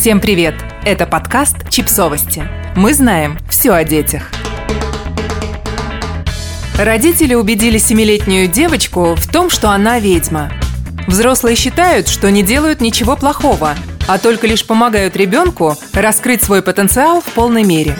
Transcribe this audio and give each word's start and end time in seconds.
Всем 0.00 0.18
привет! 0.18 0.54
Это 0.86 1.06
подкаст 1.06 1.68
«Чипсовости». 1.68 2.48
Мы 2.74 2.94
знаем 2.94 3.36
все 3.50 3.72
о 3.72 3.84
детях. 3.84 4.30
Родители 6.78 7.34
убедили 7.34 7.76
семилетнюю 7.76 8.48
девочку 8.48 9.14
в 9.14 9.30
том, 9.30 9.50
что 9.50 9.68
она 9.68 9.98
ведьма. 9.98 10.50
Взрослые 11.06 11.54
считают, 11.54 12.08
что 12.08 12.30
не 12.30 12.42
делают 12.42 12.80
ничего 12.80 13.14
плохого, 13.14 13.74
а 14.08 14.16
только 14.16 14.46
лишь 14.46 14.66
помогают 14.66 15.16
ребенку 15.16 15.76
раскрыть 15.92 16.42
свой 16.42 16.62
потенциал 16.62 17.20
в 17.20 17.30
полной 17.34 17.64
мере. 17.64 17.94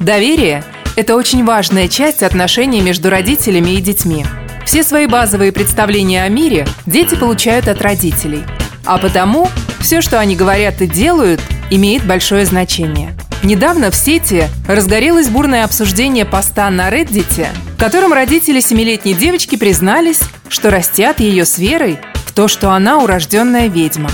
Доверие– 0.00 0.64
это 0.96 1.16
очень 1.16 1.44
важная 1.44 1.86
часть 1.86 2.22
отношений 2.22 2.80
между 2.80 3.10
родителями 3.10 3.72
и 3.72 3.82
детьми. 3.82 4.24
Все 4.64 4.82
свои 4.82 5.04
базовые 5.04 5.52
представления 5.52 6.24
о 6.24 6.30
мире 6.30 6.66
дети 6.86 7.14
получают 7.14 7.68
от 7.68 7.82
родителей. 7.82 8.42
А 8.86 8.96
потому 8.96 9.50
все, 9.86 10.00
что 10.00 10.18
они 10.18 10.34
говорят 10.34 10.82
и 10.82 10.88
делают, 10.88 11.40
имеет 11.70 12.04
большое 12.04 12.44
значение. 12.44 13.16
Недавно 13.44 13.92
в 13.92 13.94
сети 13.94 14.48
разгорелось 14.66 15.28
бурное 15.28 15.62
обсуждение 15.62 16.24
поста 16.24 16.68
на 16.70 16.90
Reddit, 16.90 17.46
в 17.76 17.78
котором 17.78 18.12
родители 18.12 18.58
семилетней 18.58 19.14
девочки 19.14 19.54
признались, 19.54 20.22
что 20.48 20.70
растят 20.70 21.20
ее 21.20 21.44
с 21.44 21.58
верой 21.58 22.00
в 22.26 22.32
то, 22.32 22.48
что 22.48 22.72
она 22.72 22.98
урожденная 22.98 23.68
ведьма. 23.68 24.10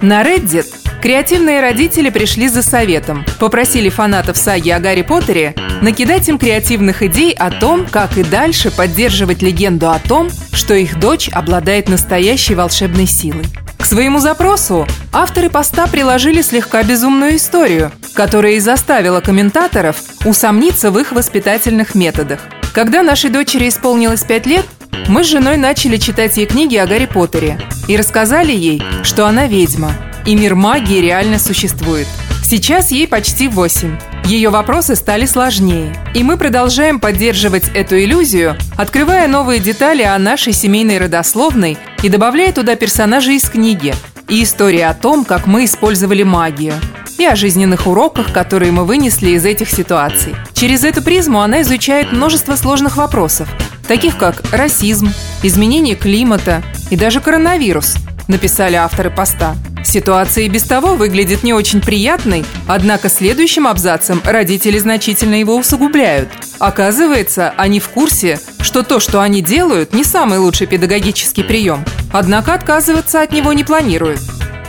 На 0.00 0.22
Reddit 0.22 0.66
креативные 1.02 1.62
родители 1.62 2.10
пришли 2.10 2.46
за 2.46 2.62
советом, 2.62 3.26
попросили 3.40 3.88
фанатов 3.88 4.36
саги 4.36 4.70
о 4.70 4.78
Гарри 4.78 5.02
Поттере 5.02 5.56
накидать 5.82 6.28
им 6.28 6.38
креативных 6.38 7.02
идей 7.02 7.32
о 7.32 7.50
том, 7.50 7.88
как 7.90 8.16
и 8.18 8.22
дальше 8.22 8.70
поддерживать 8.70 9.42
легенду 9.42 9.90
о 9.90 9.98
том, 9.98 10.28
что 10.52 10.74
их 10.74 11.00
дочь 11.00 11.28
обладает 11.32 11.88
настоящей 11.88 12.54
волшебной 12.54 13.06
силой 13.06 13.46
своему 13.86 14.18
запросу 14.18 14.86
авторы 15.12 15.50
поста 15.50 15.86
приложили 15.86 16.42
слегка 16.42 16.82
безумную 16.82 17.36
историю, 17.36 17.92
которая 18.14 18.52
и 18.52 18.60
заставила 18.60 19.20
комментаторов 19.20 19.96
усомниться 20.24 20.90
в 20.90 20.98
их 20.98 21.12
воспитательных 21.12 21.94
методах. 21.94 22.40
Когда 22.74 23.02
нашей 23.02 23.30
дочери 23.30 23.68
исполнилось 23.68 24.24
5 24.24 24.46
лет, 24.46 24.66
мы 25.08 25.24
с 25.24 25.28
женой 25.28 25.56
начали 25.56 25.96
читать 25.96 26.36
ей 26.36 26.46
книги 26.46 26.76
о 26.76 26.86
Гарри 26.86 27.06
Поттере 27.06 27.58
и 27.86 27.96
рассказали 27.96 28.52
ей, 28.52 28.82
что 29.02 29.26
она 29.26 29.46
ведьма, 29.46 29.92
и 30.26 30.34
мир 30.34 30.54
магии 30.54 31.00
реально 31.00 31.38
существует. 31.38 32.06
Сейчас 32.44 32.90
ей 32.90 33.08
почти 33.08 33.48
8. 33.48 33.98
Ее 34.28 34.50
вопросы 34.50 34.94
стали 34.94 35.24
сложнее, 35.24 35.96
и 36.14 36.22
мы 36.22 36.36
продолжаем 36.36 37.00
поддерживать 37.00 37.70
эту 37.74 37.98
иллюзию, 37.98 38.58
открывая 38.76 39.26
новые 39.26 39.58
детали 39.58 40.02
о 40.02 40.18
нашей 40.18 40.52
семейной 40.52 40.98
родословной 40.98 41.78
и 42.02 42.10
добавляя 42.10 42.52
туда 42.52 42.76
персонажей 42.76 43.36
из 43.36 43.48
книги 43.48 43.94
и 44.28 44.42
истории 44.42 44.82
о 44.82 44.92
том, 44.92 45.24
как 45.24 45.46
мы 45.46 45.64
использовали 45.64 46.24
магию, 46.24 46.74
и 47.16 47.24
о 47.24 47.36
жизненных 47.36 47.86
уроках, 47.86 48.30
которые 48.30 48.70
мы 48.70 48.84
вынесли 48.84 49.30
из 49.30 49.46
этих 49.46 49.70
ситуаций. 49.70 50.36
Через 50.52 50.84
эту 50.84 51.00
призму 51.00 51.40
она 51.40 51.62
изучает 51.62 52.12
множество 52.12 52.54
сложных 52.56 52.98
вопросов, 52.98 53.48
таких 53.86 54.18
как 54.18 54.42
расизм, 54.52 55.10
изменение 55.42 55.94
климата 55.94 56.62
и 56.90 56.96
даже 56.96 57.22
коронавирус, 57.22 57.94
написали 58.28 58.76
авторы 58.76 59.10
поста. 59.10 59.56
Ситуация 59.84 60.44
и 60.44 60.48
без 60.48 60.64
того 60.64 60.94
выглядит 60.94 61.42
не 61.42 61.54
очень 61.54 61.80
приятной, 61.80 62.44
однако 62.66 63.08
следующим 63.08 63.66
абзацем 63.66 64.20
родители 64.24 64.78
значительно 64.78 65.34
его 65.34 65.56
усугубляют. 65.56 66.28
Оказывается, 66.58 67.54
они 67.56 67.80
в 67.80 67.88
курсе, 67.88 68.38
что 68.60 68.82
то, 68.82 69.00
что 69.00 69.20
они 69.20 69.40
делают, 69.40 69.94
не 69.94 70.04
самый 70.04 70.38
лучший 70.38 70.66
педагогический 70.66 71.42
прием, 71.42 71.84
однако 72.12 72.54
отказываться 72.54 73.22
от 73.22 73.32
него 73.32 73.52
не 73.52 73.64
планируют. 73.64 74.20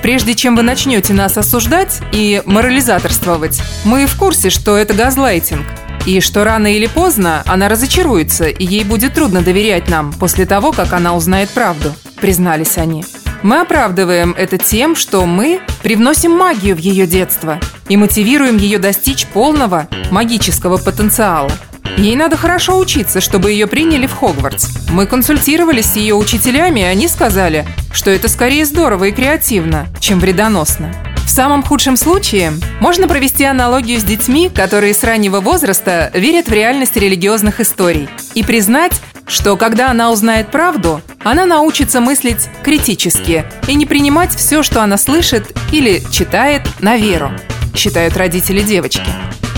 Прежде 0.02 0.34
чем 0.34 0.56
вы 0.56 0.64
начнете 0.64 1.14
нас 1.14 1.38
осуждать 1.38 2.00
и 2.14 2.42
морализаторствовать, 2.46 3.62
мы 3.84 4.06
в 4.06 4.16
курсе, 4.18 4.50
что 4.50 4.78
это 4.78 4.94
газлайтинг, 4.94 5.66
и 6.06 6.22
что 6.22 6.44
рано 6.44 6.74
или 6.74 6.88
поздно 6.88 7.44
она 7.46 7.68
разочаруется, 7.68 8.46
и 8.46 8.66
ей 8.66 8.86
будет 8.86 9.16
трудно 9.16 9.42
доверять 9.42 9.90
нам 9.90 10.14
после 10.14 10.46
того, 10.46 10.72
как 10.72 10.94
она 10.94 11.16
узнает 11.16 11.50
правду, 11.50 11.94
признались 12.22 12.78
они. 12.78 13.04
Мы 13.42 13.62
оправдываем 13.62 14.36
это 14.38 14.58
тем, 14.58 14.96
что 14.96 15.26
мы 15.26 15.62
привносим 15.82 16.32
магию 16.32 16.76
в 16.76 16.80
ее 16.80 17.08
детство 17.08 17.60
и 17.88 17.96
мотивируем 17.96 18.58
ее 18.58 18.80
достичь 18.80 19.26
полного 19.28 19.88
магического 20.12 20.78
потенциала. 20.78 21.52
Ей 21.98 22.16
надо 22.16 22.38
хорошо 22.38 22.78
учиться, 22.78 23.22
чтобы 23.22 23.52
ее 23.52 23.68
приняли 23.68 24.08
в 24.08 24.14
Хогвартс. 24.14 24.90
Мы 24.90 25.06
консультировались 25.06 25.86
с 25.86 25.96
ее 25.96 26.16
учителями, 26.16 26.82
и 26.82 26.84
они 26.84 27.08
сказали, 27.08 27.66
что 27.94 28.12
это 28.12 28.28
скорее 28.28 28.66
здорово 28.66 29.06
и 29.06 29.12
креативно, 29.12 29.88
чем 30.00 30.20
вредоносно. 30.20 30.94
В 31.26 31.30
самом 31.30 31.64
худшем 31.64 31.96
случае 31.96 32.54
можно 32.80 33.08
провести 33.08 33.44
аналогию 33.44 34.00
с 34.00 34.04
детьми, 34.04 34.50
которые 34.50 34.94
с 34.94 35.04
раннего 35.04 35.40
возраста 35.42 36.12
верят 36.14 36.48
в 36.48 36.54
реальность 36.54 36.96
религиозных 36.96 37.60
историй, 37.60 38.10
и 38.34 38.44
признать, 38.44 39.00
что 39.28 39.56
когда 39.56 39.92
она 39.92 40.12
узнает 40.12 40.50
правду, 40.50 41.02
она 41.24 41.46
научится 41.46 42.02
мыслить 42.02 42.50
критически 42.64 43.46
и 43.68 43.76
не 43.76 43.86
принимать 43.86 44.34
все, 44.34 44.64
что 44.64 44.82
она 44.82 44.98
слышит 44.98 45.56
или 45.72 46.02
читает, 46.12 46.62
на 46.80 46.98
веру, 46.98 47.32
считают 47.76 48.16
родители 48.18 48.62
девочки. 48.62 49.10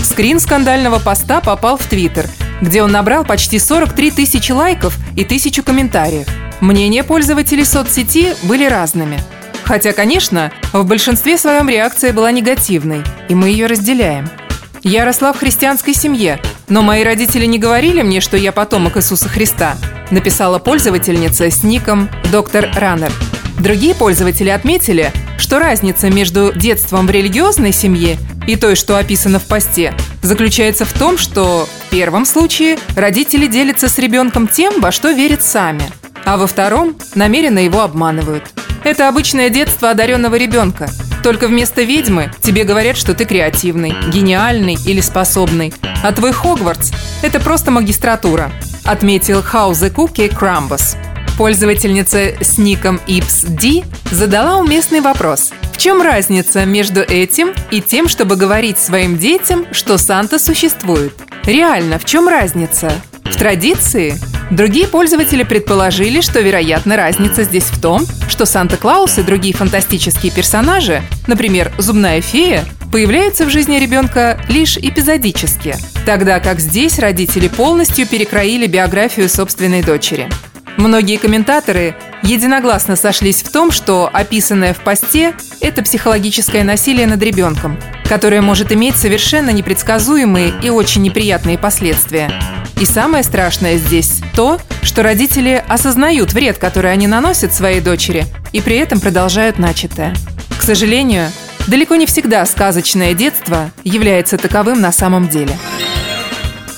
Скрин 0.02 0.40
скандального 0.40 0.98
поста 0.98 1.40
попал 1.40 1.76
в 1.76 1.86
Твиттер, 1.86 2.26
где 2.60 2.82
он 2.82 2.92
набрал 2.92 3.24
почти 3.24 3.58
43 3.58 4.10
тысячи 4.10 4.52
лайков 4.52 4.96
и 5.16 5.24
тысячу 5.24 5.62
комментариев. 5.62 6.26
Мнения 6.60 7.02
пользователей 7.02 7.64
соцсети 7.64 8.34
были 8.42 8.66
разными. 8.66 9.18
Хотя, 9.64 9.92
конечно, 9.92 10.52
в 10.72 10.84
большинстве 10.84 11.38
своем 11.38 11.68
реакция 11.68 12.12
была 12.12 12.30
негативной, 12.32 13.02
и 13.28 13.34
мы 13.34 13.48
ее 13.48 13.66
разделяем. 13.66 14.28
Я 14.82 15.04
росла 15.04 15.32
в 15.32 15.38
христианской 15.38 15.94
семье, 15.94 16.40
но 16.72 16.80
мои 16.80 17.04
родители 17.04 17.44
не 17.44 17.58
говорили 17.58 18.00
мне, 18.00 18.22
что 18.22 18.38
я 18.38 18.50
потомок 18.50 18.96
Иисуса 18.96 19.28
Христа, 19.28 19.76
написала 20.10 20.58
пользовательница 20.58 21.50
с 21.50 21.62
ником 21.62 22.08
«Доктор 22.32 22.70
Раннер». 22.74 23.12
Другие 23.58 23.94
пользователи 23.94 24.48
отметили, 24.48 25.12
что 25.36 25.58
разница 25.58 26.08
между 26.08 26.50
детством 26.54 27.06
в 27.06 27.10
религиозной 27.10 27.72
семье 27.72 28.16
и 28.46 28.56
той, 28.56 28.74
что 28.74 28.96
описано 28.96 29.38
в 29.38 29.42
посте, 29.42 29.92
заключается 30.22 30.86
в 30.86 30.92
том, 30.94 31.18
что 31.18 31.68
в 31.88 31.90
первом 31.90 32.24
случае 32.24 32.78
родители 32.96 33.46
делятся 33.46 33.90
с 33.90 33.98
ребенком 33.98 34.48
тем, 34.48 34.80
во 34.80 34.92
что 34.92 35.10
верят 35.10 35.42
сами, 35.42 35.84
а 36.24 36.38
во 36.38 36.46
втором 36.46 36.96
намеренно 37.14 37.58
его 37.58 37.82
обманывают. 37.82 38.44
Это 38.82 39.08
обычное 39.08 39.50
детство 39.50 39.90
одаренного 39.90 40.36
ребенка. 40.36 40.88
Только 41.22 41.46
вместо 41.46 41.82
ведьмы 41.82 42.32
тебе 42.42 42.64
говорят, 42.64 42.96
что 42.96 43.14
ты 43.14 43.24
креативный, 43.24 43.94
гениальный 44.08 44.76
или 44.84 45.00
способный, 45.00 45.72
а 46.02 46.12
твой 46.12 46.32
Хогвартс– 46.32 46.92
это 47.22 47.38
просто 47.38 47.70
магистратура, 47.70 48.50
отметил 48.84 49.42
Хаузе 49.42 49.90
Куки 49.90 50.28
Крамбос. 50.28 50.96
Пользовательница 51.38 52.34
с 52.40 52.58
ником 52.58 53.00
IpsD 53.06 53.84
задала 54.10 54.58
уместный 54.58 55.00
вопрос. 55.00 55.52
В 55.72 55.78
чем 55.78 56.02
разница 56.02 56.64
между 56.64 57.00
этим 57.00 57.52
и 57.70 57.80
тем, 57.80 58.08
чтобы 58.08 58.36
говорить 58.36 58.78
своим 58.78 59.16
детям, 59.16 59.66
что 59.72 59.98
Санта 59.98 60.38
существует? 60.38 61.14
Реально, 61.44 61.98
в 61.98 62.04
чем 62.04 62.28
разница? 62.28 62.92
В 63.24 63.36
традиции? 63.36 64.14
Другие 64.52 64.86
пользователи 64.86 65.44
предположили, 65.44 66.20
что, 66.20 66.40
вероятно, 66.40 66.94
разница 66.94 67.44
здесь 67.44 67.64
в 67.64 67.80
том, 67.80 68.04
что 68.28 68.44
Санта-Клаус 68.44 69.16
и 69.16 69.22
другие 69.22 69.54
фантастические 69.54 70.30
персонажи, 70.30 71.00
например, 71.26 71.72
зубная 71.78 72.20
фея, 72.20 72.66
появляются 72.92 73.46
в 73.46 73.48
жизни 73.48 73.78
ребенка 73.78 74.38
лишь 74.50 74.76
эпизодически, 74.76 75.74
тогда 76.04 76.38
как 76.38 76.60
здесь 76.60 76.98
родители 76.98 77.48
полностью 77.48 78.06
перекроили 78.06 78.66
биографию 78.66 79.30
собственной 79.30 79.82
дочери. 79.82 80.28
Многие 80.76 81.16
комментаторы 81.16 81.96
единогласно 82.22 82.94
сошлись 82.94 83.42
в 83.42 83.50
том, 83.50 83.70
что 83.70 84.10
описанное 84.12 84.74
в 84.74 84.80
посте– 84.80 85.32
это 85.62 85.82
психологическое 85.82 86.62
насилие 86.62 87.06
над 87.06 87.22
ребенком, 87.22 87.78
которое 88.06 88.42
может 88.42 88.70
иметь 88.70 88.96
совершенно 88.96 89.48
непредсказуемые 89.48 90.52
и 90.62 90.68
очень 90.68 91.00
неприятные 91.00 91.56
последствия. 91.56 92.30
И 92.82 92.84
самое 92.84 93.22
страшное 93.22 93.76
здесь 93.76 94.20
то, 94.34 94.58
что 94.82 95.04
родители 95.04 95.62
осознают 95.68 96.32
вред, 96.32 96.58
который 96.58 96.90
они 96.90 97.06
наносят 97.06 97.54
своей 97.54 97.80
дочери, 97.80 98.26
и 98.50 98.60
при 98.60 98.74
этом 98.74 98.98
продолжают 98.98 99.56
начатое. 99.56 100.16
К 100.58 100.62
сожалению, 100.62 101.30
далеко 101.68 101.94
не 101.94 102.06
всегда 102.06 102.44
сказочное 102.44 103.14
детство 103.14 103.70
является 103.84 104.36
таковым 104.36 104.80
на 104.80 104.90
самом 104.90 105.28
деле. 105.28 105.56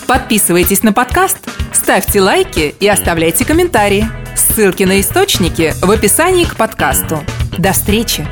Подписывайтесь 0.06 0.82
на 0.82 0.92
подкаст, 0.92 1.38
ставьте 1.72 2.20
лайки 2.20 2.74
и 2.78 2.86
оставляйте 2.86 3.46
комментарии. 3.46 4.06
Ссылки 4.36 4.82
на 4.82 5.00
источники 5.00 5.72
в 5.80 5.90
описании 5.90 6.44
к 6.44 6.56
подкасту. 6.56 7.24
До 7.56 7.72
встречи! 7.72 8.28